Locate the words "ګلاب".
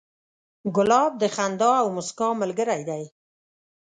0.75-1.11